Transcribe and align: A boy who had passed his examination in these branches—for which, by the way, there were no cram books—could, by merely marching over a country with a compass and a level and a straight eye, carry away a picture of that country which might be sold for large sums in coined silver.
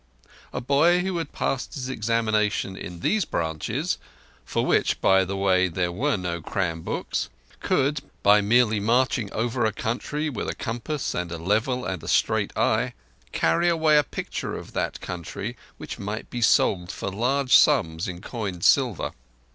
A 0.51 0.59
boy 0.61 1.01
who 1.01 1.19
had 1.19 1.31
passed 1.31 1.75
his 1.75 1.87
examination 1.87 2.75
in 2.75 3.01
these 3.01 3.23
branches—for 3.23 4.65
which, 4.65 4.99
by 4.99 5.23
the 5.23 5.37
way, 5.37 5.67
there 5.67 5.91
were 5.91 6.17
no 6.17 6.41
cram 6.41 6.81
books—could, 6.81 7.99
by 8.23 8.41
merely 8.41 8.79
marching 8.79 9.31
over 9.31 9.63
a 9.63 9.71
country 9.71 10.27
with 10.27 10.49
a 10.49 10.55
compass 10.55 11.13
and 11.13 11.31
a 11.31 11.37
level 11.37 11.85
and 11.85 12.01
a 12.01 12.07
straight 12.07 12.51
eye, 12.57 12.95
carry 13.31 13.69
away 13.69 13.95
a 13.95 14.03
picture 14.03 14.57
of 14.57 14.73
that 14.73 15.01
country 15.01 15.55
which 15.77 15.99
might 15.99 16.31
be 16.31 16.41
sold 16.41 16.89
for 16.91 17.11
large 17.11 17.55
sums 17.55 18.07
in 18.07 18.21
coined 18.21 18.65
silver. 18.65 19.11